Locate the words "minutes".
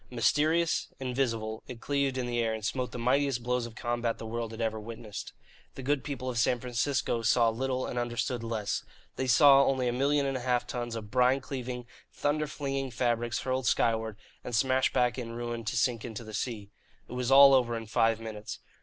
18.19-18.57